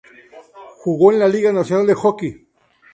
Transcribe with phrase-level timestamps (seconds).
[0.77, 2.47] Jugó en la Liga Nacional de Hockey.